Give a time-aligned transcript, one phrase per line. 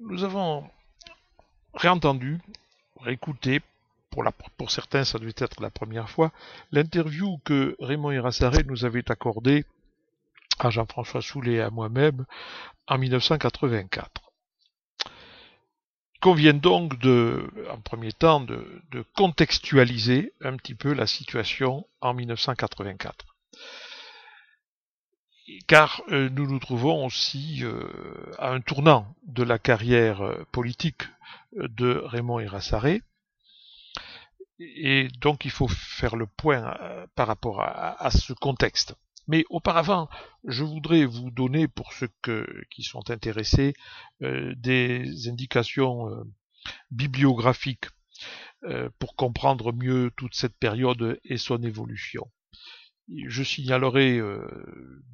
[0.00, 0.68] nous avons
[1.74, 2.38] réentendu,
[3.00, 3.60] réécouté,
[4.10, 6.32] pour, certains ça devait être la première fois,
[6.72, 9.64] l'interview que Raymond Irassaré nous avait accordée
[10.58, 12.24] à Jean-François Soulet et à moi-même
[12.88, 14.10] en 1984.
[16.14, 22.12] Il convient donc de, en premier temps, de contextualiser un petit peu la situation en
[22.14, 23.29] 1984
[25.66, 27.88] car euh, nous nous trouvons aussi euh,
[28.38, 31.02] à un tournant de la carrière euh, politique
[31.56, 33.02] de Raymond Irassaré.
[34.58, 36.76] Et donc il faut faire le point
[37.14, 38.94] par rapport à, ce contexte.
[39.26, 40.10] Mais auparavant,
[40.44, 42.10] je voudrais vous donner, pour ceux
[42.70, 43.72] qui sont intéressés,
[44.20, 46.10] des indications
[46.90, 47.86] bibliographiques
[48.98, 52.30] pour comprendre mieux toute cette période et son évolution
[53.26, 54.46] je signalerai euh,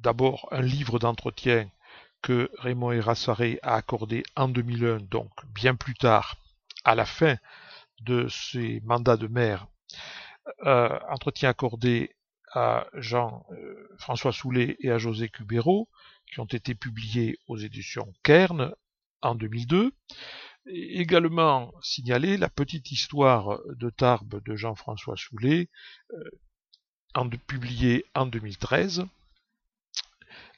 [0.01, 1.69] d'abord un livre d'entretien
[2.21, 6.37] que Raymond Erassaré a accordé en 2001, donc bien plus tard,
[6.83, 7.37] à la fin
[8.01, 9.67] de ses mandats de maire,
[10.65, 12.15] euh, entretien accordé
[12.53, 15.89] à Jean-François euh, Soulet et à José Cubero,
[16.31, 18.73] qui ont été publiés aux éditions Kern
[19.21, 19.91] en 2002.
[20.67, 25.69] également signalé la petite histoire de Tarbes de Jean-François Soulet,
[27.15, 29.05] en, publié en 2013,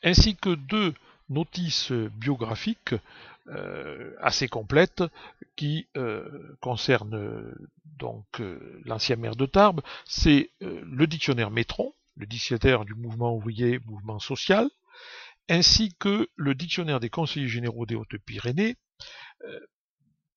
[0.04, 0.94] ainsi que deux
[1.30, 2.96] notices biographiques
[3.52, 5.04] euh, assez complètes
[5.56, 7.52] qui euh, concernent
[7.98, 9.82] donc euh, l'ancien maire de Tarbes.
[10.06, 14.70] C'est le dictionnaire Métron, le dictionnaire du mouvement ouvrier, mouvement social,
[15.50, 18.76] ainsi que le dictionnaire des conseillers généraux des Hautes-Pyrénées,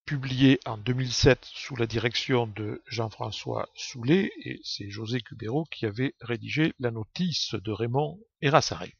[0.04, 6.14] publié en 2007 sous la direction de Jean-François Soulet, et c'est José Cubero qui avait
[6.20, 8.94] rédigé la notice de Raymond Erassaré.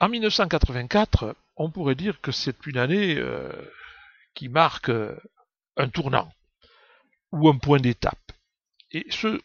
[0.00, 3.50] En 1984, on pourrait dire que c'est une année euh,
[4.34, 5.16] qui marque euh,
[5.76, 6.30] un tournant
[7.32, 8.32] ou un point d'étape.
[8.92, 9.40] Et ce,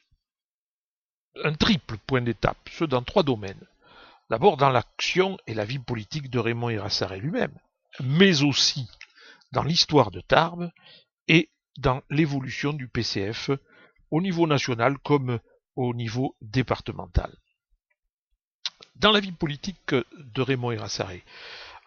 [1.44, 3.66] un triple point d'étape, ce dans trois domaines.
[4.30, 7.58] D'abord dans l'action et la vie politique de Raymond Erassaré lui-même
[8.00, 8.88] mais aussi
[9.52, 10.72] dans l'histoire de Tarbes
[11.28, 13.52] et dans l'évolution du PCF
[14.09, 15.40] au niveau national comme
[15.75, 17.35] au niveau départemental.
[18.96, 21.24] Dans la vie politique de Raymond Erassaré,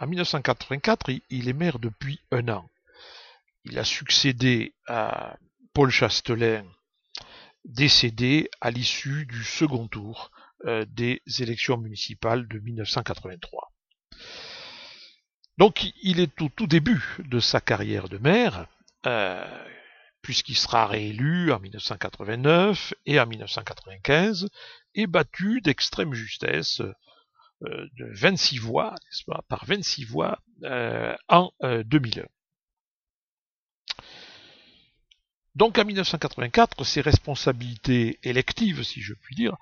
[0.01, 2.69] en 1984, il est maire depuis un an.
[3.65, 5.37] Il a succédé à
[5.73, 6.65] Paul Chastelin,
[7.65, 10.31] décédé à l'issue du second tour
[10.67, 13.74] euh, des élections municipales de 1983.
[15.59, 18.67] Donc il est au tout début de sa carrière de maire,
[19.07, 19.47] euh,
[20.21, 24.49] puisqu'il sera réélu en 1989 et en 1995,
[24.95, 28.95] et battu d'extrême justesse euh, de 26 voix,
[29.27, 32.25] pas, par 26 voix euh, en 2001.
[35.55, 39.57] Donc en 1984, ses responsabilités électives, si je puis dire,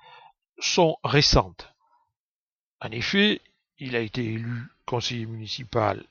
[0.57, 1.71] sont récentes.
[2.81, 3.41] En effet,
[3.77, 6.05] il a été élu conseiller municipal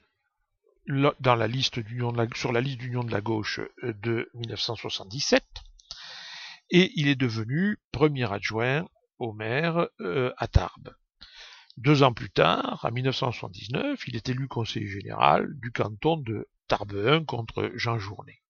[0.89, 1.81] dans la liste
[2.35, 5.45] sur la liste d'union de la gauche euh, de 1977
[6.71, 8.89] et il est devenu premier adjoint
[9.19, 10.95] au maire euh, à Tarbes.
[11.77, 17.07] Deux ans plus tard, en 1979, il est élu conseiller général du canton de Tarbes
[17.07, 18.43] 1 contre Jean Journet.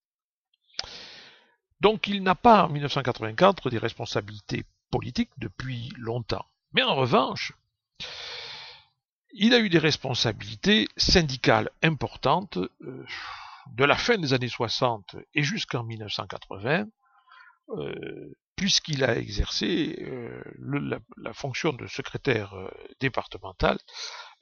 [1.81, 6.47] Donc il n'a pas en 1984 des responsabilités politiques depuis longtemps.
[6.73, 7.53] Mais en revanche,
[9.33, 13.05] il a eu des responsabilités syndicales importantes euh,
[13.75, 16.87] de la fin des années 60 et jusqu'en 1980,
[17.71, 20.43] euh, puisqu'il a exercé euh,
[21.17, 22.55] la, fonction de secrétaire
[23.01, 23.79] départemental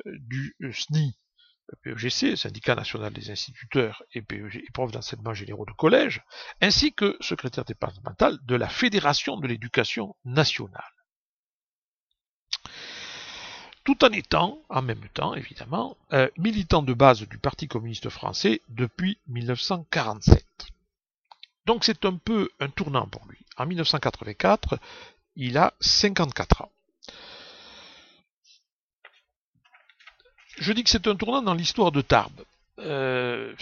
[0.05, 1.17] du SNI
[1.83, 6.23] PEGC, Syndicat national des instituteurs et, PEG, et profs d'enseignement généraux de collège,
[6.61, 11.00] ainsi que secrétaire départemental de la Fédération de l'éducation nationale
[13.91, 18.61] tout en étant, en même temps évidemment, euh, militant de base du Parti communiste français
[18.69, 20.45] depuis 1947.
[21.67, 23.39] Donc c'est un peu un tournant pour lui.
[23.57, 24.79] En 1984,
[25.35, 26.73] il a 54 ans.
[30.59, 32.45] Je dis que c'est un tournant dans l'histoire de Tarbes.
[32.79, 33.57] Euh,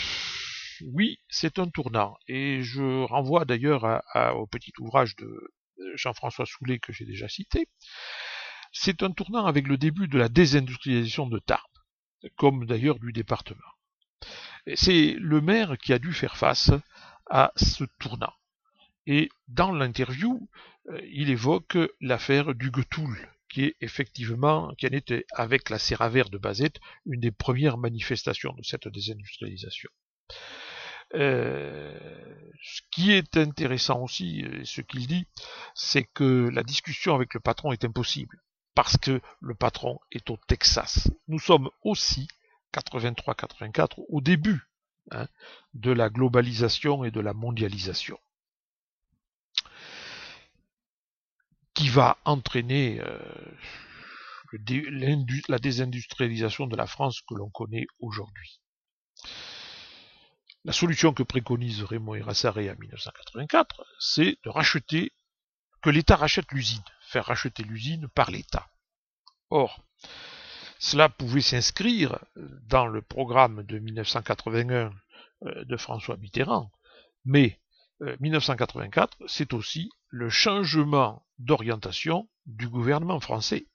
[0.92, 2.18] oui, c'est un tournant.
[2.26, 4.02] Et je renvoie d'ailleurs
[4.36, 5.54] au petit ouvrage de
[5.94, 7.66] Jean-François Soulet que j'ai déjà cité.
[8.72, 11.62] C'est un tournant avec le début de la désindustrialisation de Tarbes,
[12.36, 13.60] comme d'ailleurs du département.
[14.74, 16.70] C'est le maire qui a dû faire face
[17.30, 18.32] à ce tournant.
[19.06, 20.48] Et dans l'interview,
[20.90, 23.16] euh, il évoque l'affaire du Getoul,
[23.48, 26.72] qui est effectivement, qui en était avec la Serra-Vert de Bazet,
[27.06, 29.90] une des premières manifestations de cette désindustrialisation.
[31.14, 31.98] Euh,
[32.62, 35.26] ce qui est intéressant aussi, ce qu'il dit,
[35.74, 38.38] c'est que la discussion avec le patron est impossible,
[38.78, 41.10] parce que le patron est au Texas.
[41.26, 42.28] Nous sommes aussi
[42.72, 44.68] 83-84 au début
[45.10, 45.26] hein,
[45.74, 48.20] de la globalisation et de la mondialisation.
[51.74, 53.18] qui va entraîner euh,
[55.48, 58.60] la désindustrialisation de la France que l'on connaît aujourd'hui.
[60.64, 65.12] La solution que préconise Raymond Erassaré en 1984, c'est de racheter,
[65.82, 68.68] que l'État rachète l'usine, faire racheter l'usine par l'État.
[69.50, 69.82] Or,
[70.78, 74.92] cela pouvait s'inscrire dans le programme de 1981
[75.42, 76.70] euh, de François Mitterrand,
[77.24, 77.58] mais
[78.20, 83.66] 1984, euh, c'est aussi le changement d'orientation du gouvernement français.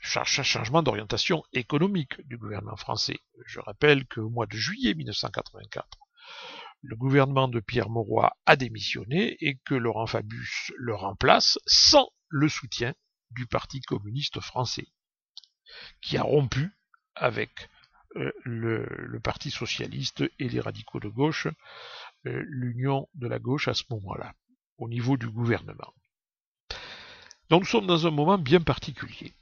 [0.00, 3.18] Changement d'orientation économique du gouvernement français.
[3.46, 5.98] Je rappelle qu'au mois de juillet 1984,
[6.82, 12.48] le gouvernement de Pierre Mauroy a démissionné et que Laurent Fabius le remplace sans le
[12.48, 12.94] soutien
[13.30, 14.86] du Parti communiste français,
[16.00, 16.70] qui a rompu
[17.14, 17.68] avec
[18.16, 21.48] euh, le, Parti socialiste et les radicaux de gauche,
[22.26, 24.32] euh, l'union de la gauche à ce moment-là,
[24.78, 25.92] au niveau du gouvernement.
[27.50, 29.34] Donc nous sommes dans un moment bien particulier.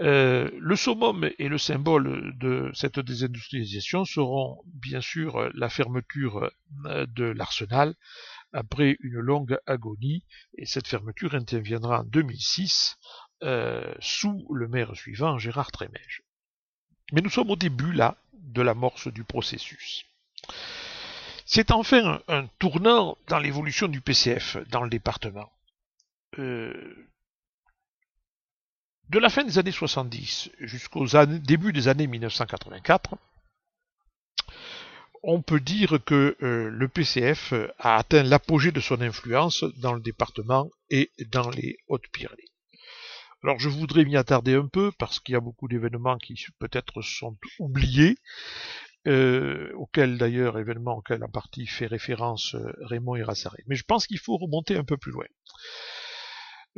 [0.00, 6.50] Euh, le summum et le symbole de cette désindustrialisation seront bien sûr la fermeture
[6.86, 7.94] euh, de l'arsenal
[8.52, 10.24] après une longue agonie,
[10.56, 12.96] et cette fermeture interviendra en 2006
[13.42, 16.22] euh, sous le maire suivant, Gérard Trémège.
[17.12, 20.04] Mais nous sommes au début là de l'amorce du processus.
[21.46, 25.50] C'est enfin un, tournant dans l'évolution du PCF dans le département.
[29.10, 33.16] De la fin des années 70 jusqu'au début des années 1984,
[35.22, 40.00] on peut dire que euh, le PCF a atteint l'apogée de son influence dans le
[40.00, 42.50] département et dans les Hautes-Pyrénées.
[43.42, 47.02] Alors je voudrais m'y attarder un peu parce qu'il y a beaucoup d'événements qui peut-être
[47.02, 48.16] sont oubliés,
[49.06, 53.62] euh, auxquels d'ailleurs événements auxquels en partie fait référence euh, Raymond Irassaré.
[53.66, 55.26] Mais je pense qu'il faut remonter un peu plus loin.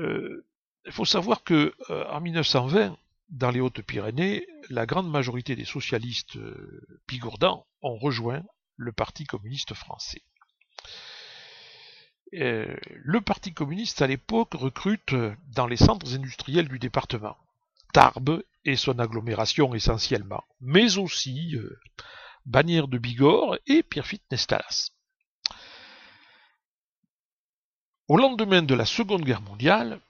[0.01, 0.45] Euh,
[0.87, 2.97] il faut savoir que euh, en 1920,
[3.31, 7.01] dans les Hautes-Pyrénées, la grande majorité des socialistes euh,
[7.83, 8.43] ont rejoint
[8.77, 10.23] le Parti communiste français.
[12.33, 15.15] le Parti communiste à l'époque recrute
[15.55, 17.37] dans les centres industriels du département,
[17.93, 21.57] Tarbes et son agglomération essentiellement, mais aussi
[22.45, 24.91] Bagnères de Bigorre et Pierrefitte-Nestalas.
[28.09, 30.01] Au lendemain de la Seconde Guerre mondiale,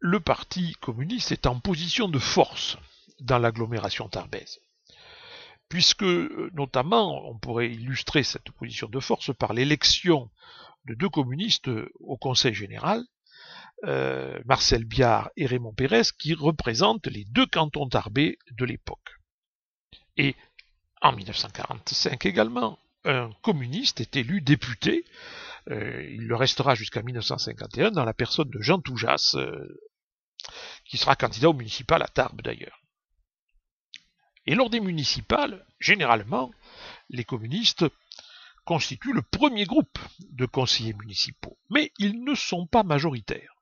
[0.00, 2.76] le Parti communiste est en position de force
[3.20, 4.60] dans l'agglomération tarbaise.
[5.68, 10.30] Puisque, notamment, on pourrait illustrer cette position de force par l'élection
[10.86, 13.04] de deux communistes au Conseil général,
[13.84, 19.18] euh, Marcel Biard et Raymond Pérez, qui représentent les deux cantons tarbais de l'époque.
[20.16, 20.34] Et
[21.02, 25.04] en 1945 également, un communiste est élu député
[25.70, 29.80] euh, il le restera jusqu'à 1951 dans la personne de Jean Toujas, euh,
[30.84, 32.80] qui sera candidat au municipal à Tarbes d'ailleurs.
[34.46, 36.50] Et lors des municipales, généralement,
[37.10, 37.84] les communistes
[38.64, 39.98] constituent le premier groupe
[40.30, 43.54] de conseillers municipaux, mais ils ne sont pas majoritaires.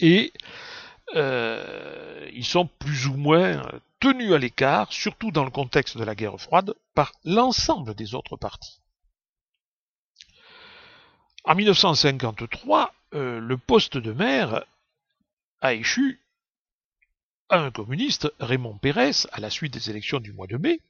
[0.00, 0.32] Et
[1.14, 3.62] euh, ils sont plus ou moins
[4.00, 8.36] tenus à l'écart, surtout dans le contexte de la guerre froide, par l'ensemble des autres
[8.36, 8.79] partis.
[11.44, 14.64] En 1953, euh, le poste de maire
[15.62, 16.20] a échu
[17.48, 20.80] à un communiste, Raymond Pérez, à la suite des élections du mois de mai,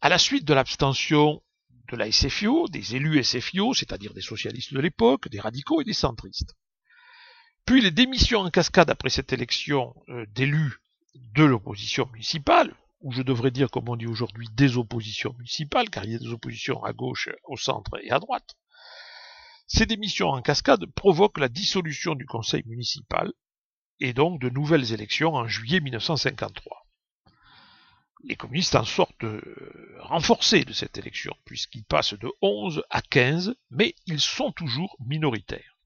[0.00, 1.40] à la suite de l'abstention
[1.90, 5.94] de la SFIO, des élus SFIO, c'est-à-dire des socialistes de l'époque, des radicaux et des
[5.94, 6.54] centristes.
[7.64, 10.80] Puis les démissions en cascade après cette élection euh, d'élus
[11.14, 16.04] de l'opposition municipale, ou je devrais dire, comme on dit aujourd'hui, des oppositions municipales, car
[16.04, 18.56] il y a des oppositions à gauche, au centre et à droite,
[19.68, 23.32] ces démissions en cascade provoquent la dissolution du conseil municipal
[24.00, 26.86] et donc de nouvelles élections en juillet 1953.
[28.24, 33.54] Les communistes en sortent euh, renforcés de cette élection, puisqu'ils passent de 11 à 15,
[33.70, 35.76] mais ils sont toujours minoritaires.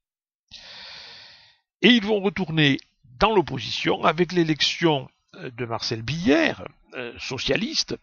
[1.82, 2.78] Et ils vont retourner
[3.18, 7.96] dans l'opposition avec l'élection euh, de Marcel Billère, euh, socialiste,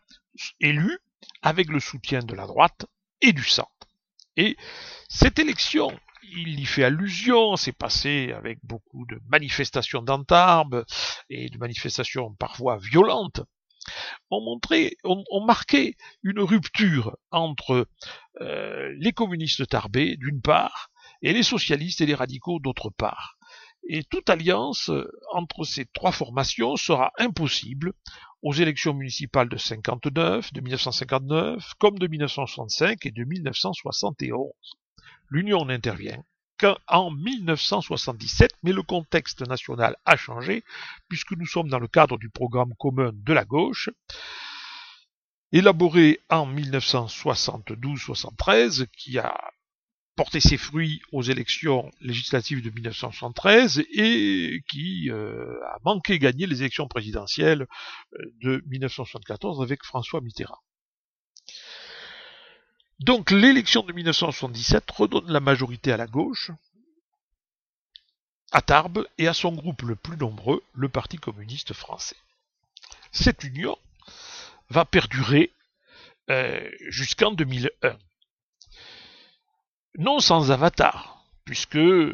[0.59, 0.99] élu
[1.41, 2.85] avec le soutien de la droite
[3.21, 3.78] et du centre.
[4.39, 4.55] Et
[5.09, 5.91] cette élection
[6.31, 10.85] il y fait allusion, c'est passé avec beaucoup de manifestations d'Antarbes
[11.29, 13.41] et de manifestations parfois violentes,
[14.29, 17.87] ont montré, ont, marqué une rupture entre
[18.41, 20.89] euh, les communistes tarbés d'une part
[21.21, 23.38] et les socialistes et les radicaux d'autre part.
[23.87, 27.93] Et toute alliance euh, entre ces trois formations sera impossible
[28.41, 34.51] aux élections municipales de 59, de 1959, comme de 1965 et de 1971.
[35.29, 36.21] L'Union n'intervient
[36.57, 40.63] qu'en 1977, mais le contexte national a changé,
[41.07, 43.89] puisque nous sommes dans le cadre du programme commun de la gauche,
[45.51, 49.35] élaboré en 1972-73, qui a
[50.19, 56.59] porté ses fruits aux élections législatives de 1973 et qui euh, a manqué gagner les
[56.59, 57.67] élections présidentielles
[58.15, 60.59] euh, de 1974 avec François Mitterrand.
[62.99, 66.51] Donc l'élection de 1977 redonne la majorité à la gauche,
[68.51, 72.17] à Tarbes et à son groupe le plus nombreux, le Parti communiste français.
[73.13, 73.77] Cette union
[74.69, 75.53] va perdurer
[76.29, 77.97] euh, jusqu'en 2001.
[79.97, 82.13] Non sans avatar, puisque au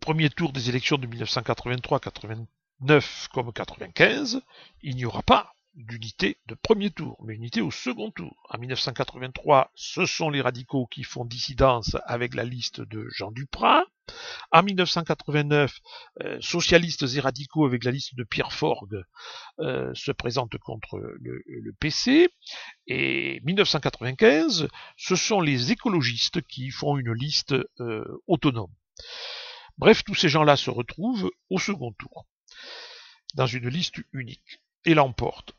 [0.00, 4.42] premier tour des élections de 1983, 89 comme 95,
[4.82, 8.42] il n'y aura pas d'unité de premier tour, mais unité au second tour.
[8.48, 13.84] En 1983, ce sont les radicaux qui font dissidence avec la liste de Jean Duprat.
[14.50, 15.80] En 1989,
[16.22, 19.02] euh, socialistes et radicaux avec la liste de Pierre Forgue
[19.60, 22.28] euh, se présentent contre le, PC.
[22.86, 28.72] Et 1995, ce sont les écologistes qui font une liste euh, autonome.
[29.76, 32.26] Bref, tous ces gens-là se retrouvent au second tour,
[33.34, 35.54] dans une liste unique, et l'emportent.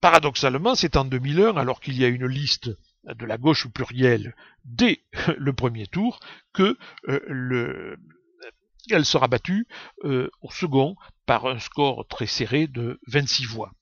[0.00, 2.70] Paradoxalement, c'est en 2001, alors qu'il y a une liste
[3.06, 4.34] de la gauche plurielle
[4.64, 5.00] dès
[5.38, 6.20] le premier tour,
[6.52, 6.76] que
[7.08, 7.98] euh, le,
[8.90, 9.66] elle sera battue
[10.04, 10.96] euh, au second
[11.26, 13.72] par un score très serré de 26 voix.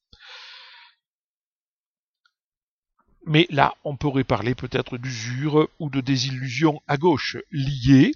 [3.25, 8.13] Mais là, on pourrait parler peut-être d'usure ou de désillusion à gauche, liée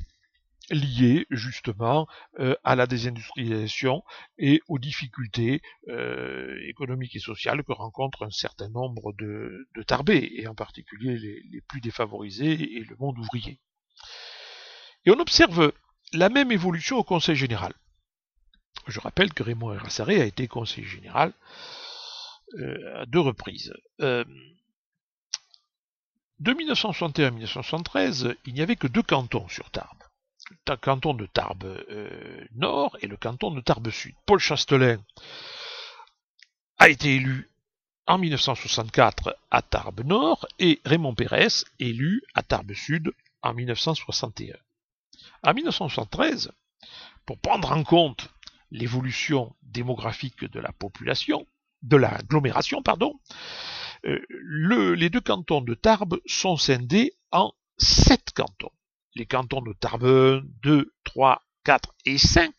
[0.71, 2.07] lié justement
[2.39, 4.03] euh, à la désindustrialisation
[4.39, 10.31] et aux difficultés euh, économiques et sociales que rencontrent un certain nombre de, de tarbés,
[10.35, 13.61] et en particulier les, plus défavorisés et le monde ouvrier.
[15.05, 15.73] Et on observe
[16.13, 17.73] la même évolution au Conseil général.
[18.87, 21.33] Je rappelle que Raymond Erassaré a été conseiller général
[22.59, 23.73] euh, à deux reprises.
[23.99, 24.27] de
[26.41, 29.96] 1961 à 1973, il n'y avait que deux cantons sur Tarbes
[30.69, 34.15] le canton de Tarbes euh, Nord et le canton de Tarbes Sud.
[34.27, 34.99] Paul Chastelin
[36.79, 37.51] a été élu
[38.07, 43.13] en 1964 à Tarbes Nord et Raymond Pérez élu à Tarbes Sud
[43.43, 44.55] en 1961.
[45.43, 46.53] En 1973,
[47.25, 48.29] pour prendre en compte
[48.71, 51.47] l'évolution démographique de la population,
[51.83, 53.19] de l'agglomération, pardon,
[54.05, 54.21] euh,
[54.95, 58.71] les deux cantons de Tarbes sont scindés en sept cantons
[59.17, 62.53] les cantons de Tarbes 2, 3, 4 et 5,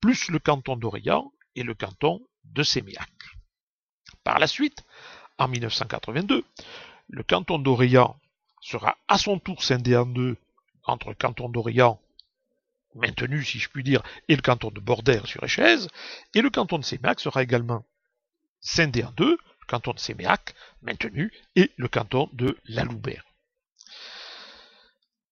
[0.00, 3.10] plus le canton d'Orient et le canton de Sémiac.
[4.22, 4.84] Par la suite,
[5.36, 6.44] en 1982,
[7.08, 8.16] le canton d'Orient
[8.60, 10.36] sera à son tour scindé en deux
[10.84, 12.00] entre le canton d'Orient,
[12.94, 15.88] maintenu si je puis dire, et le canton de Bordère sur Échez,
[16.34, 17.84] et le canton de Sémiac sera également
[18.60, 23.25] scindé en deux, le canton de Sémiac, maintenu, et le canton de La Loubert.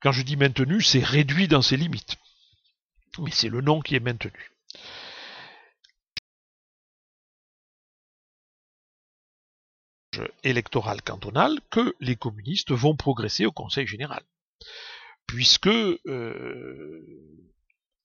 [0.05, 2.17] Quand je dis maintenu, c'est réduit dans ses limites.
[3.19, 4.51] Mais c'est le nom qui est maintenu.
[10.45, 14.23] électoral cantonal que les communistes vont progresser au Conseil général.
[15.27, 17.03] Puisque euh,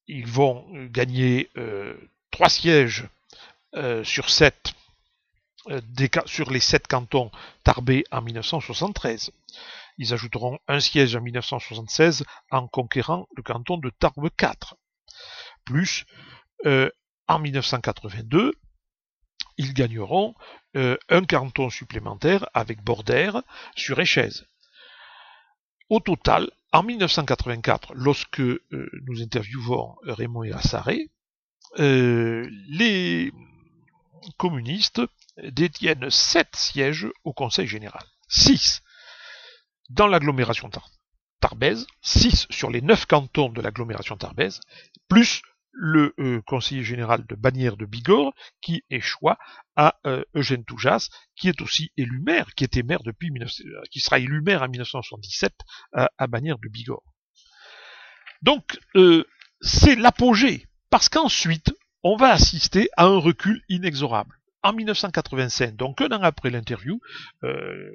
[0.07, 1.95] ils vont gagner euh,
[2.31, 3.07] trois sièges
[3.75, 4.73] euh, sur sept
[6.25, 7.29] sur les sept cantons
[7.63, 9.31] tarbés en 1973.
[9.99, 14.77] Ils ajouteront un siège en 1976 en conquérant le canton de Tarbes 4.
[15.65, 16.05] Plus,
[16.65, 16.89] euh,
[17.27, 18.53] en 1982,
[19.57, 20.35] ils gagneront
[20.77, 23.43] euh, un canton supplémentaire avec Bordère
[23.75, 24.29] sur Échez.
[25.89, 28.57] Au total, en 1984, lorsque euh,
[29.05, 31.09] nous interviewons Raymond et Assaré,
[31.77, 33.31] les
[34.37, 35.01] communistes
[35.43, 38.03] détiennent sept sièges au Conseil général.
[38.29, 38.81] 6
[39.89, 40.69] dans l'agglomération
[41.39, 44.61] tarbaise, 6 sur les 9 cantons de l'agglomération tarbaise,
[45.07, 45.41] plus
[45.71, 49.37] le euh, conseiller général de Bagnères de Bigorre, qui échoua
[49.75, 53.99] à euh, Eugène Toujas, qui est aussi élu maire, qui était maire depuis euh, qui
[53.99, 55.53] sera élu maire en 1977
[55.93, 57.03] à, à Bagnères de Bigorre.
[58.41, 58.79] Donc
[59.61, 66.11] c'est l'apogée, parce qu'ensuite on va assister à un recul inexorable en 1985, donc un
[66.11, 66.99] an après l'interview,
[67.43, 67.91] euh,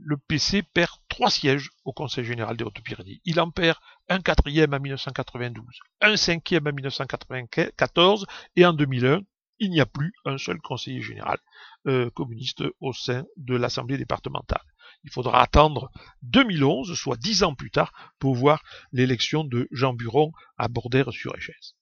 [0.00, 3.20] le PC perd trois sièges au Conseil général des Hautes-Pyrénées.
[3.24, 3.78] Il en perd
[4.08, 5.66] un quatrième en 1992,
[6.00, 9.22] un cinquième en 1994, et en 2001,
[9.58, 11.38] il n'y a plus un seul conseiller général
[11.86, 14.64] euh, communiste au sein de l'Assemblée départementale.
[15.04, 15.90] Il faudra attendre
[16.22, 21.74] 2011, soit dix ans plus tard, pour voir l'élection de Jean Buron à Bordère-sur-Égès.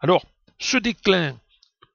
[0.00, 0.24] Alors,
[0.58, 1.38] ce déclin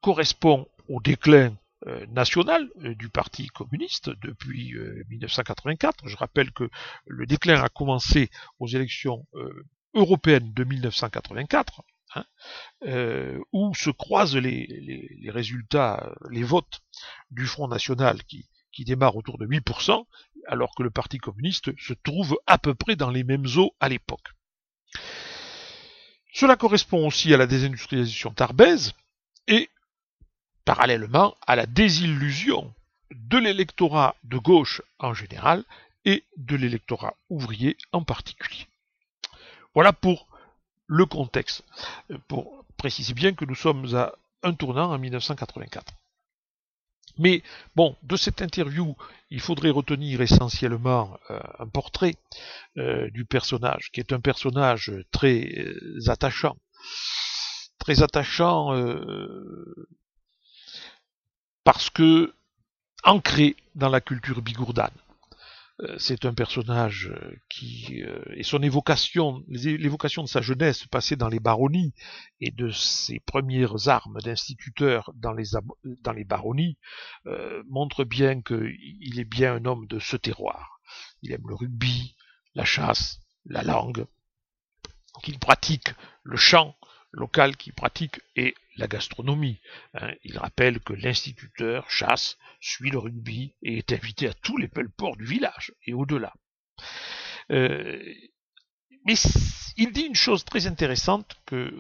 [0.02, 1.56] correspond au déclin
[1.88, 4.74] euh, national euh, du Parti communiste depuis
[5.10, 6.06] 1984.
[6.06, 6.70] Euh, Je rappelle que
[7.06, 9.26] le déclin a commencé aux élections
[9.94, 11.84] européennes de 1984,
[12.16, 12.26] hein,
[13.52, 16.82] où se croisent les, résultats, les votes
[17.30, 20.06] du Front National qui, qui démarre autour de 8%,
[20.48, 23.90] alors que le Parti communiste se trouve à peu près dans les mêmes eaux à
[23.90, 24.28] l'époque.
[26.34, 28.94] Cela correspond aussi à la désindustrialisation tarbaise
[29.48, 29.70] et
[30.66, 32.74] parallèlement à la désillusion
[33.12, 35.64] de l'électorat de gauche en général
[36.06, 38.68] et de l'électorat ouvrier en particulier.
[39.74, 40.28] Voilà pour
[40.88, 41.64] le contexte,
[42.28, 45.94] pour préciser bien que nous sommes à un tournant en 1984.
[47.18, 47.44] Mais
[47.76, 48.96] bon, de cette interview,
[49.30, 52.16] il faudrait retenir essentiellement euh, un portrait
[52.78, 56.58] euh, du personnage, qui est un personnage très euh, attachant,
[57.80, 58.74] très attachant
[61.66, 62.34] parce que
[63.04, 64.96] ancré dans la culture bigourdane.
[65.82, 71.18] Euh, c'est un personnage euh, qui euh, et son évocation, l'évocation de sa jeunesse passée
[71.18, 71.94] dans les baronnies
[72.40, 75.50] et de ses premières armes d'instituteur dans les
[75.84, 76.78] dans les baronnies
[77.68, 80.80] montre bien qu'il est bien un homme de ce terroir.
[81.24, 82.16] Il aime le rugby,
[82.54, 84.06] la chasse, la langue,
[85.24, 85.90] qu'il pratique
[86.24, 86.78] le chant
[87.12, 89.60] local qu'il pratique et la gastronomie.
[89.94, 90.14] Hein.
[90.24, 95.18] Il rappelle que l'instituteur chasse, suit le rugby et est invité à tous les ports
[95.18, 96.34] du village et au-delà.
[97.52, 98.02] Euh,
[99.06, 99.14] mais
[99.78, 101.72] il dit une chose très intéressante que,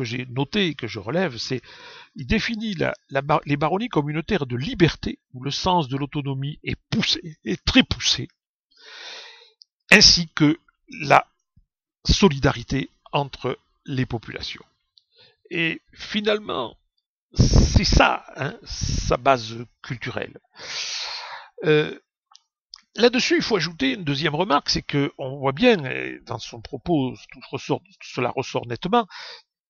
[0.00, 1.60] j'ai noté et que je relève, c'est
[2.16, 2.74] il définit
[3.44, 7.62] les baronnies comme une terre de liberté où le sens de l'autonomie est poussé, est
[7.64, 8.28] très poussé,
[9.90, 10.58] ainsi que
[11.00, 11.26] la
[12.06, 14.64] solidarité entre les populations.
[15.50, 16.76] Et finalement,
[17.34, 20.38] c'est ça, hein, sa base culturelle.
[21.64, 21.98] Euh,
[22.96, 25.76] là-dessus, il faut ajouter une deuxième remarque, c'est que on voit bien,
[26.26, 27.14] dans son propos,
[28.00, 29.06] cela ressort nettement,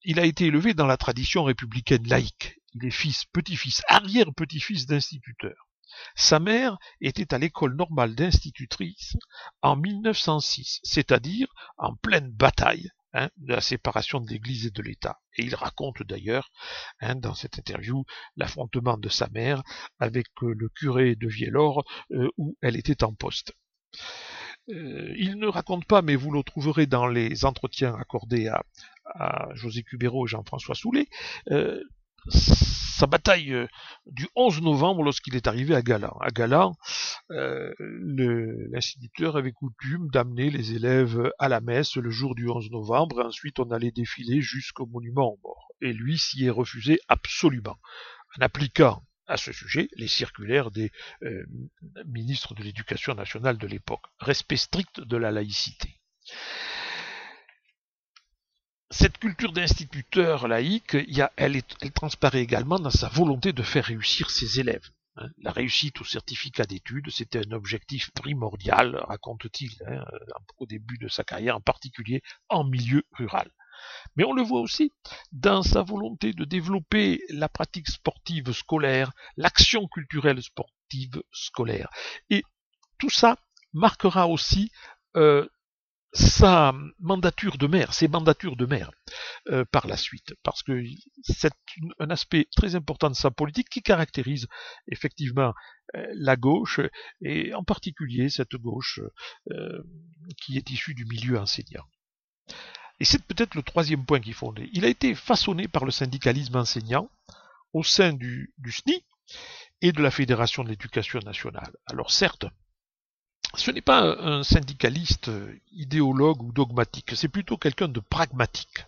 [0.02, 2.58] il a été élevé dans la tradition républicaine laïque.
[2.74, 5.68] Il est fils, petit-fils, arrière-petit-fils d'instituteur.
[6.14, 9.16] Sa mère était à l'école normale d'institutrice
[9.62, 15.18] en 1906, c'est-à-dire en pleine bataille Hein, de la séparation de l'Église et de l'État.
[15.38, 16.50] Et il raconte d'ailleurs,
[17.00, 18.04] hein, dans cette interview,
[18.36, 19.62] l'affrontement de sa mère
[19.98, 23.54] avec euh, le curé de Vielor, euh, où elle était en poste.
[24.68, 28.62] Euh, il ne raconte pas, mais vous le trouverez dans les entretiens accordés à,
[29.06, 31.08] à José Cubero et Jean-François Soulet,
[32.30, 33.66] sa bataille euh,
[34.06, 36.16] du 11 novembre lorsqu'il est arrivé à Galan.
[36.20, 36.74] À Galan,
[37.30, 43.24] euh, l'instituteur avait coutume d'amener les élèves à la messe le jour du 11 novembre,
[43.24, 45.68] ensuite on allait défiler jusqu'au monument aux morts.
[45.80, 47.76] Et lui s'y est refusé absolument,
[48.36, 50.90] en appliquant à ce sujet les circulaires des
[51.22, 51.44] euh,
[52.06, 54.04] ministres de l'Éducation nationale de l'époque.
[54.18, 56.00] Respect strict de la laïcité
[58.90, 60.96] cette culture d'instituteur laïque,
[61.36, 64.88] elle, transparaît également dans sa volonté de faire réussir ses élèves.
[65.16, 65.28] Hein.
[65.38, 70.04] La réussite au certificat d'études, c'était un objectif primordial, raconte-t-il, hein,
[70.56, 73.50] au début de sa carrière, en particulier en milieu rural.
[74.16, 74.92] Mais on le voit aussi
[75.32, 81.88] dans sa volonté de développer la pratique sportive scolaire, l'action culturelle sportive scolaire.
[82.30, 82.42] Et
[82.98, 83.36] tout ça
[83.72, 84.72] marquera aussi
[85.16, 85.46] euh,
[86.12, 88.90] sa mandature de maire, ses mandatures de maire
[89.50, 90.82] euh, par la suite, parce que
[91.22, 91.52] c'est
[91.98, 94.46] un aspect très important de sa politique qui caractérise
[94.90, 95.52] effectivement
[95.96, 96.80] euh, la gauche,
[97.22, 99.00] et en particulier cette gauche
[99.50, 99.82] euh,
[100.38, 101.84] qui est issue du milieu enseignant.
[103.00, 104.70] Et c'est peut-être le troisième point qu'il fondait.
[104.72, 107.10] Il a été façonné par le syndicalisme enseignant
[107.72, 109.04] au sein du, du SNI
[109.82, 111.72] et de la Fédération de l'éducation nationale.
[111.86, 112.46] Alors certes,
[113.54, 115.30] ce n'est pas un syndicaliste
[115.72, 118.84] idéologue ou dogmatique, c'est plutôt quelqu'un de pragmatique.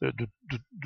[0.00, 0.28] de,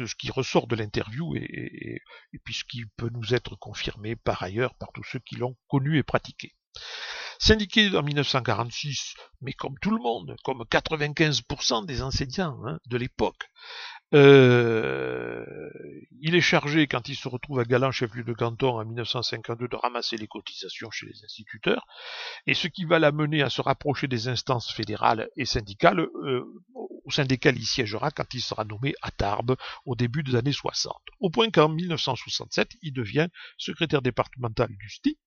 [0.07, 2.02] ce qui ressort de l'interview et
[2.44, 5.98] puis ce qui peut nous être confirmé par ailleurs par tous ceux qui l'ont connu
[5.98, 6.55] et pratiqué.
[7.38, 13.50] Syndiqué en 1946, mais comme tout le monde, comme 95% des enseignants hein, de l'époque,
[14.14, 15.71] euh,
[16.21, 19.77] il est chargé, quand il se retrouve à Galant, chef-lieu de canton, en 1952, de
[19.77, 21.87] ramasser les cotisations chez les instituteurs,
[22.47, 27.11] et ce qui va l'amener à se rapprocher des instances fédérales et syndicales, euh, au
[27.11, 30.97] sein desquelles il siégera quand il sera nommé à Tarbes au début des années 60.
[31.21, 35.19] Au point qu'en 1967, il devient secrétaire départemental du STI,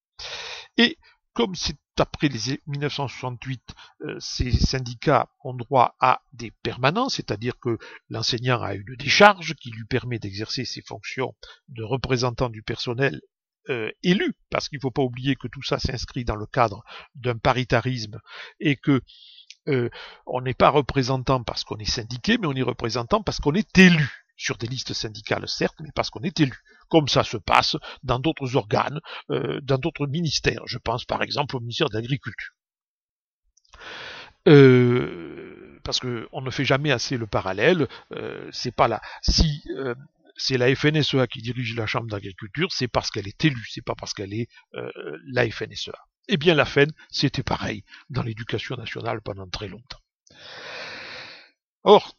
[0.78, 0.98] et
[1.34, 3.62] comme c'est après les 1968,
[4.02, 7.78] euh, ces syndicats ont droit à des permanents, c'est-à-dire que
[8.10, 11.36] l'enseignant a une décharge qui lui permet d'exercer ses fonctions
[11.68, 13.22] de représentant du personnel
[13.70, 16.84] euh, élu, parce qu'il ne faut pas oublier que tout ça s'inscrit dans le cadre
[17.15, 18.20] d'un paritarisme
[18.60, 19.02] et que
[19.68, 19.89] euh,
[20.26, 23.78] on n'est pas représentant parce qu'on est syndiqué, mais on est représentant parce qu'on est
[23.78, 24.10] élu.
[24.42, 28.19] Sur des listes syndicales, certes, mais parce qu'on est élu, comme ça se passe dans
[28.19, 28.99] d'autres organes,
[29.30, 30.62] euh, dans d'autres ministères.
[30.65, 32.54] Je pense par exemple au ministère de l'Agriculture.
[34.47, 37.88] Euh, parce qu'on ne fait jamais assez le parallèle.
[38.13, 39.02] Euh, c'est pas là.
[39.21, 39.63] Si
[40.36, 43.95] c'est la FNSEA qui dirige la Chambre d'agriculture, c'est parce qu'elle est élue, c'est pas
[43.95, 45.97] parce qu'elle est la FNSEA.
[46.32, 49.97] Eh bien, la FEN, c'était pareil dans l'éducation nationale pendant très longtemps.
[51.84, 52.15] Or,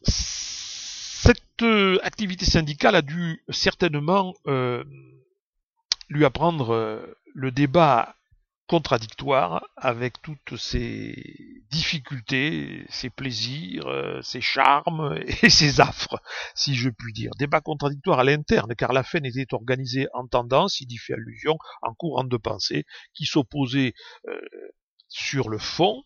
[1.23, 4.83] cette euh, activité syndicale a dû certainement euh,
[6.09, 8.15] lui apprendre euh, le débat
[8.65, 11.13] contradictoire avec toutes ses
[11.69, 13.83] difficultés, ses plaisirs,
[14.23, 16.21] ses charmes et ses affres,
[16.55, 17.31] si je puis dire.
[17.37, 21.57] Débat contradictoire à l'interne, car la FEN était organisée en tendance, il y fait allusion,
[21.81, 23.93] en courant de pensée, qui s'opposait
[25.09, 26.01] sur le fond,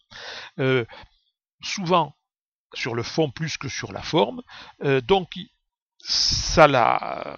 [1.62, 2.16] souvent
[2.76, 4.42] sur le fond plus que sur la forme.
[4.84, 5.34] Euh, donc
[6.00, 7.38] ça l'a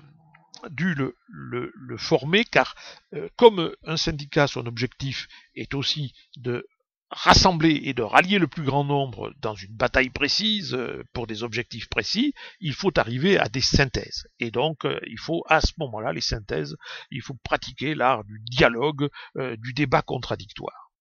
[0.71, 2.75] dû le, former car
[3.13, 6.67] euh, comme un syndicat, son objectif est aussi de
[7.09, 11.43] rassembler et de rallier le plus grand nombre dans une bataille précise euh, pour des
[11.43, 14.27] objectifs précis, il faut arriver à des synthèses.
[14.39, 16.75] Et donc, il faut à ce moment-là, les synthèses,
[17.09, 20.91] il faut pratiquer l'art du dialogue, du débat contradictoire.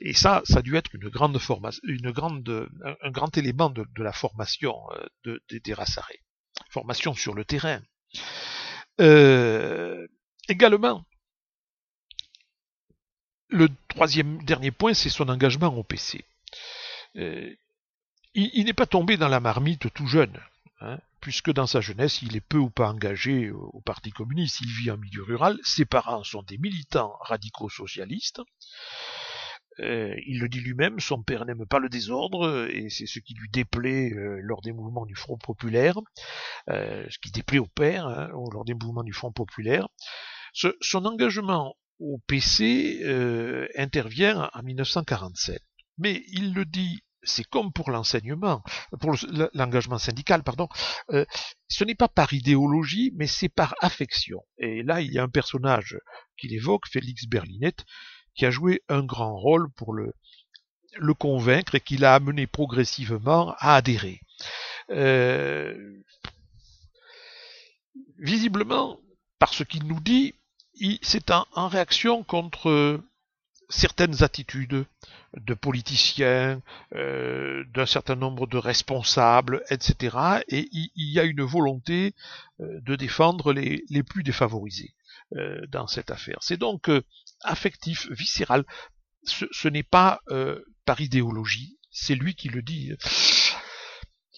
[0.00, 4.74] Et ça, ça a dû être une grande formation, un, grand élément de, la formation
[4.92, 6.22] euh, de, des Rassarés.
[6.70, 7.82] Formation sur le terrain.
[9.00, 10.06] Euh,
[10.48, 11.04] également,
[13.48, 16.24] le troisième dernier point, c'est son engagement au PC.
[17.16, 17.54] Euh,
[18.34, 20.40] il, n'est pas tombé dans la marmite tout jeune,
[20.80, 24.70] hein, puisque dans sa jeunesse, il est peu ou pas engagé au Parti communiste, il
[24.70, 28.40] vit en milieu rural, ses parents sont des militants radicaux socialistes,
[29.80, 33.34] euh, il le dit lui-même, son père n'aime pas le désordre, et c'est ce qui
[33.34, 35.96] lui déplaît euh, lors des mouvements du Front populaire,
[36.68, 39.88] euh, ce qui déplaît au père lors des mouvements du Front populaire.
[40.52, 43.02] son engagement au PC
[43.76, 45.62] intervient en 1947,
[45.98, 48.62] mais il le dit c'est comme pour l'enseignement,
[48.98, 49.14] pour
[49.52, 50.68] l'engagement syndical, pardon,
[51.10, 54.40] ce n'est pas par idéologie, mais c'est par affection.
[54.56, 55.98] Et là, il y a un personnage
[56.38, 57.84] qu'il évoque, Félix Berlinette,
[58.34, 60.14] qui a joué un grand rôle pour le,
[60.96, 64.20] le convaincre et qui l'a amené progressivement à adhérer.
[64.90, 65.74] Euh,
[68.18, 68.98] visiblement,
[69.38, 70.34] par ce qu'il nous dit,
[71.02, 73.00] c'est en, en, réaction contre
[73.68, 74.84] certaines attitudes
[75.36, 76.60] de politiciens,
[76.94, 80.16] euh, d'un certain nombre de responsables, etc.
[80.48, 82.14] Et il, y a une volonté
[82.60, 84.92] euh, de défendre les, les plus défavorisés.
[85.68, 86.38] Dans cette affaire.
[86.40, 86.90] C'est donc
[87.42, 88.64] affectif, viscéral.
[89.24, 92.92] Ce, n'est pas euh, par idéologie, c'est lui qui le dit.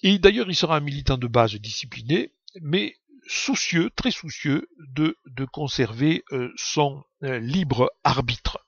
[0.02, 2.96] Et d'ailleurs, il sera un militant de base discipliné, mais
[3.28, 6.24] soucieux, très soucieux de, de conserver
[6.56, 8.58] son libre arbitre.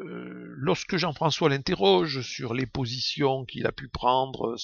[0.00, 4.56] Euh, lorsque Jean-François l'interroge sur les positions qu'il a pu prendre,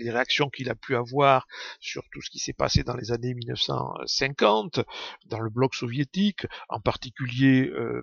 [0.00, 1.46] les réactions qu'il a pu avoir
[1.78, 4.80] sur tout ce qui s'est passé dans les années 1950,
[5.26, 8.02] dans le bloc soviétique, en particulier euh,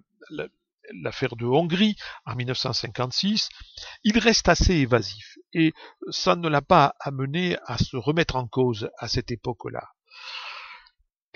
[0.94, 3.50] l'affaire de Hongrie en 1956,
[4.06, 5.74] il reste assez évasif et
[6.10, 9.90] ça ne l'a pas amené à se remettre en cause à cette époque-là.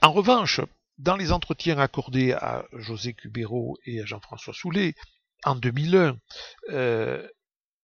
[0.02, 0.62] En revanche,
[1.00, 4.94] dans les entretiens accordés à José Cubero et à Jean-François Soulet,
[5.46, 6.18] en 2001,
[6.70, 7.28] euh,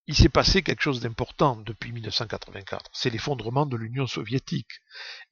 [0.08, 2.92] il s'est passé quelque chose d'important depuis 1984.
[2.94, 4.82] C'est l'effondrement de l'Union soviétique.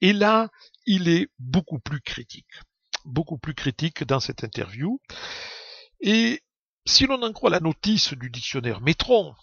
[0.00, 0.48] Et là,
[0.86, 2.60] il est beaucoup plus critique.
[3.04, 5.00] Beaucoup plus critique dans cette interview.
[6.00, 6.42] Et
[6.86, 9.34] si l'on en croit la notice du dictionnaire Métron,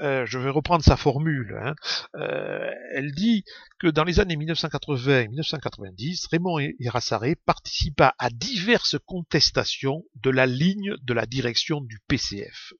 [0.00, 1.74] euh, je vais reprendre sa formule, hein.
[2.16, 3.44] euh, elle dit
[3.78, 10.46] que dans les années 1980 et 1990, Raymond Erassaré participa à diverses contestations de la
[10.46, 12.72] ligne de la direction du PCF.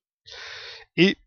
[0.97, 1.19] Et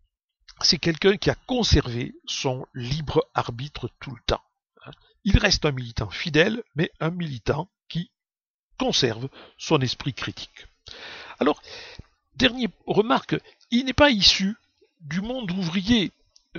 [0.61, 4.43] c'est quelqu'un qui a conservé son libre arbitre tout le temps.
[4.85, 4.91] Hein.
[5.23, 8.11] Il reste un militant fidèle, mais un militant qui
[8.77, 10.67] conserve son esprit critique.
[11.39, 11.61] Alors,
[12.35, 13.35] dernière remarque,
[13.71, 14.55] il n'est pas issu
[15.01, 16.11] du monde ouvrier,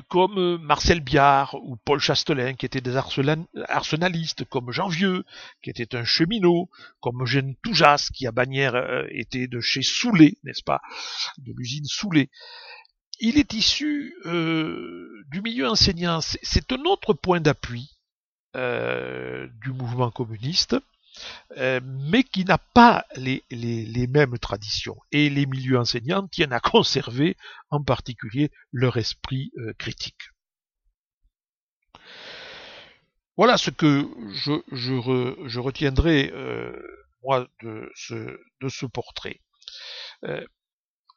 [0.09, 5.25] comme euh, Marcel Biard ou Paul Chastelin, qui étaient des arsenalistes, comme Jean Vieux,
[5.63, 10.39] qui était un cheminot, comme Eugène Toujas, qui à Bagnères euh, était de chez Soulet,
[10.45, 10.81] n'est-ce pas,
[11.39, 12.31] de l'usine Soulet.
[13.21, 16.21] Il est issu euh, du milieu enseignant.
[16.21, 17.91] C'est un autre point d'appui
[18.55, 20.77] du mouvement communiste.
[21.59, 23.45] Euh, mais qui n'a pas les,
[24.09, 24.97] mêmes traditions.
[25.11, 27.37] Et les milieux enseignants tiennent à conserver
[27.71, 30.31] en particulier leur esprit euh, critique.
[33.37, 36.73] Voilà ce que je, retiendrai, euh,
[37.23, 39.41] moi, de ce, portrait.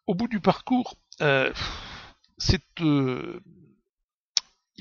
[0.08, 1.53] au bout du parcours, il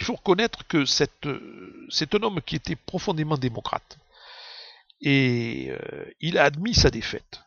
[0.03, 3.99] faut reconnaître que c'est un homme qui était profondément démocrate
[5.05, 7.45] et euh, il a admis sa défaite.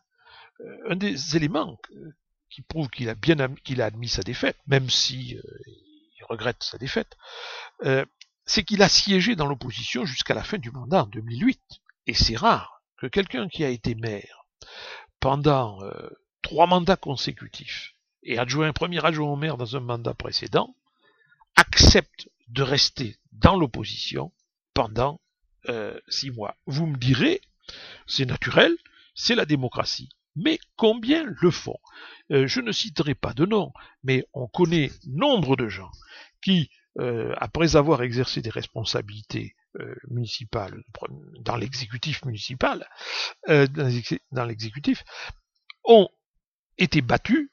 [0.61, 1.79] Euh, un des éléments
[2.49, 6.63] qui prouve qu'il a bien qu'il a admis sa défaite, même si euh, il regrette
[6.63, 7.17] sa défaite,
[8.45, 11.59] c'est qu'il a siégé dans l'opposition jusqu'à la fin du mandat en 2008.
[12.05, 14.45] Et c'est rare que quelqu'un qui a été maire
[15.19, 15.79] pendant
[16.41, 17.93] trois mandats consécutifs
[18.23, 20.75] et adjoint premier adjoint au maire dans un mandat précédent
[21.55, 24.31] accepte de rester dans l'opposition
[24.73, 25.19] pendant
[25.69, 26.55] euh, six mois.
[26.65, 27.41] Vous me direz,
[28.05, 28.75] c'est naturel,
[29.15, 30.09] c'est la démocratie.
[30.35, 31.77] Mais combien le font?
[32.31, 35.91] Euh, Je ne citerai pas de nom, mais on connaît nombre de gens
[36.43, 39.55] qui, euh, après avoir exercé des responsabilités
[40.09, 40.81] municipales
[41.41, 42.89] dans l'exécutif municipal,
[43.47, 45.03] dans l'exécutif,
[45.83, 46.09] ont
[46.79, 47.51] été battus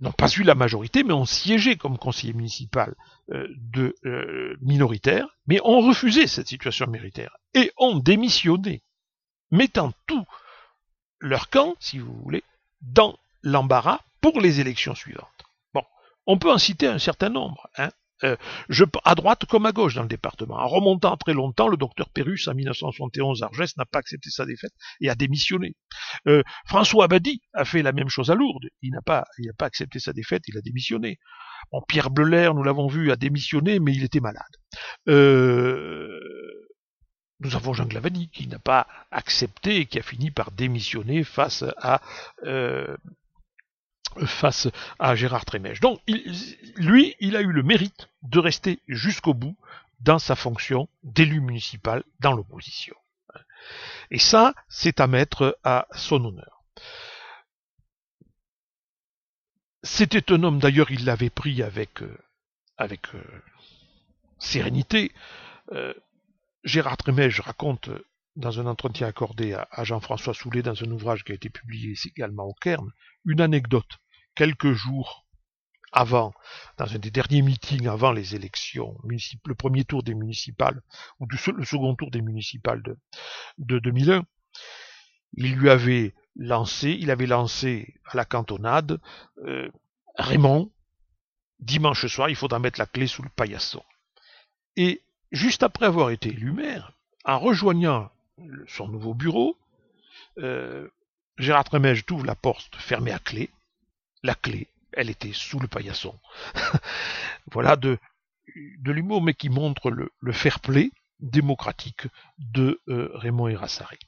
[0.00, 2.94] n'ont pas eu la majorité, mais ont siégé comme conseiller municipal
[3.32, 8.82] euh, de euh, minoritaire, mais ont refusé cette situation méritaire et ont démissionné,
[9.50, 10.24] mettant tout
[11.18, 12.44] leur camp, si vous voulez,
[12.82, 15.44] dans l'embarras pour les élections suivantes.
[15.72, 15.82] Bon,
[16.26, 17.68] on peut en citer un certain nombre.
[17.78, 17.90] Hein.
[18.24, 18.36] Euh,
[18.68, 20.56] je, à droite comme à gauche dans le département.
[20.56, 24.72] En remontant très longtemps, le docteur Pérus, en 1971, Argès, n'a pas accepté sa défaite
[25.00, 25.74] et a démissionné.
[26.26, 28.68] Euh, François Abadi a fait la même chose à Lourdes.
[28.80, 29.24] Il n'a pas,
[29.60, 31.18] accepté sa défaite, il a démissionné.
[31.88, 34.42] Pierre Bleuler, nous l'avons vu, a démissionné, mais il était malade.
[35.08, 36.18] Euh,
[37.40, 41.64] nous avons Jean Glavani qui n'a pas accepté et qui a fini par démissionner face
[41.78, 42.00] à
[44.26, 45.80] face à Gérard Trémèche.
[45.80, 46.00] Donc,
[46.76, 49.56] lui, il a eu le mérite de rester jusqu'au bout
[50.00, 52.96] dans sa fonction d'élu municipal dans l'opposition.
[54.10, 56.62] Et ça, c'est à mettre à son honneur.
[59.82, 62.18] C'était un homme, d'ailleurs, il l'avait pris avec, euh,
[62.76, 63.22] avec euh,
[64.38, 65.12] sérénité.
[65.72, 65.94] Euh,
[66.64, 67.90] Gérard Trémèche raconte
[68.36, 72.44] dans un entretien accordé à, Jean-François Soulet dans un ouvrage qui a été publié également
[72.44, 72.90] au Cairn,
[73.24, 73.98] une anecdote
[74.34, 75.24] quelques jours
[75.92, 76.34] avant,
[76.76, 80.82] dans un des derniers meetings avant les élections le premier tour des municipales,
[81.20, 82.98] ou le second tour des municipales de,
[83.58, 84.24] de 2001,
[85.38, 89.00] il lui avait lancé, il avait lancé à la cantonade,
[89.46, 89.70] euh,
[90.16, 90.70] Raymond,
[91.60, 93.82] dimanche soir, il faudra mettre la clé sous le paillasson.
[94.76, 96.92] Et juste après avoir été élu maire,
[97.24, 98.10] en rejoignant
[98.66, 99.56] son nouveau bureau,
[100.38, 100.88] euh,
[101.38, 103.50] Gérard Trémège ouvre la porte fermée à clé,
[104.22, 106.18] la clé, elle était sous le paillasson.
[107.52, 107.98] voilà de,
[108.84, 112.06] l'humour, mais qui montre le, fair play démocratique
[112.38, 113.98] de euh, Raymond Erassari.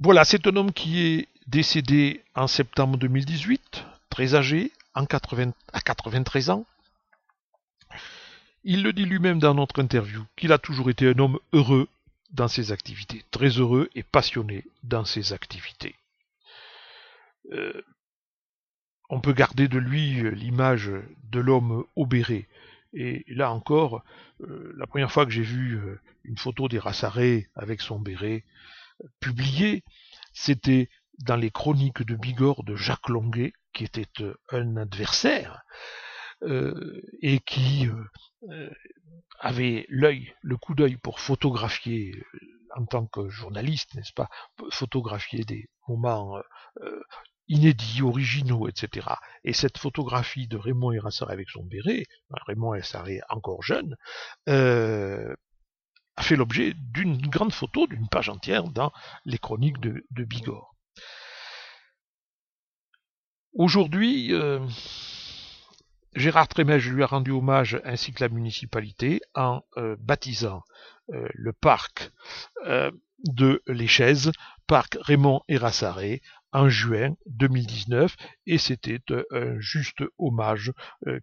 [0.00, 5.80] Voilà, c'est un homme qui est décédé en septembre 2018, très âgé, en 80, à
[5.80, 6.66] 93 ans.
[8.64, 11.88] Il le dit lui-même dans notre interview, qu'il a toujours été un homme heureux
[12.30, 15.96] dans ses activités, très heureux et passionné dans ses activités.
[17.50, 17.82] Euh,
[19.10, 20.90] on peut garder de lui euh, l'image
[21.24, 22.48] de l'homme obéré.
[22.92, 24.04] Et là encore,
[24.42, 25.80] euh, la première fois que j'ai vu
[26.22, 28.44] une photo des Rassaré avec son béret
[29.18, 29.82] publiée,
[30.32, 34.06] c'était dans les chroniques de Bigorre de Jacques Longuet, qui était
[34.50, 35.62] un adversaire,
[36.44, 37.88] et qui
[39.38, 42.22] avait l'œil, le coup d'œil pour photographier
[42.74, 44.28] en tant que journaliste, n'est-ce pas,
[44.70, 46.40] photographier des moments
[47.48, 49.06] inédits, originaux, etc.
[49.44, 52.06] Et cette photographie de Raymond Erassaré avec son béret,
[52.46, 53.96] Raymond Erassaré encore jeune,
[54.48, 55.34] euh,
[56.16, 58.92] a fait l'objet d'une grande photo, d'une page entière dans
[59.24, 60.74] les chroniques de, Bigorre.
[63.54, 64.60] Aujourd'hui, euh,
[66.14, 70.62] Gérard Trémège lui a rendu hommage ainsi que la municipalité en euh, baptisant
[71.10, 72.10] euh, le parc
[73.24, 74.32] de l'Échèze,
[74.66, 76.22] parc Raymond Erassaré,
[76.52, 80.72] en juin 2019, et c'était un juste hommage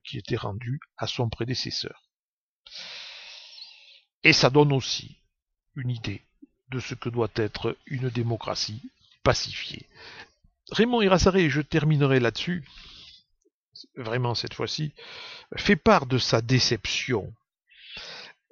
[0.03, 2.09] qui était rendu à son prédécesseur.
[4.23, 5.17] Et ça donne aussi
[5.75, 6.25] une idée
[6.69, 8.81] de ce que doit être une démocratie
[9.23, 9.87] pacifiée.
[10.71, 12.63] Raymond Irassaré, je terminerai là-dessus,
[13.95, 14.93] vraiment cette fois-ci,
[15.55, 17.33] fait part de sa déception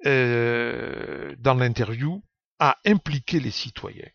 [0.06, 2.22] euh, dans l'interview
[2.58, 4.10] à impliquer les citoyens.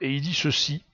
[0.00, 0.84] Et il dit ceci,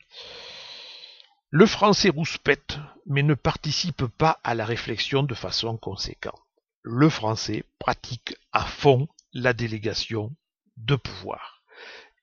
[1.51, 6.41] le français rouspète, mais ne participe pas à la réflexion de façon conséquente
[6.83, 10.35] le français pratique à fond la délégation
[10.77, 11.63] de pouvoir.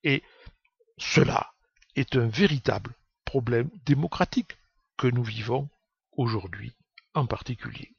[0.03, 0.23] Et
[0.97, 1.53] cela
[1.95, 4.57] est un véritable problème démocratique
[4.97, 5.69] que nous vivons
[6.17, 6.73] aujourd'hui
[7.13, 7.96] en particulier.